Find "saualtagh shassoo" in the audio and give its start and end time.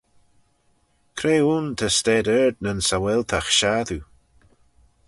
2.87-4.05